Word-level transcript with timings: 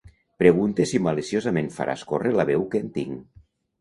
Pregunte 0.43 0.87
si 0.91 1.01
maliciosament 1.07 1.69
faràs 1.75 2.07
córrer 2.13 2.33
la 2.41 2.47
veu 2.53 2.67
que 2.73 2.83
en 2.85 2.93
tinc. 2.97 3.43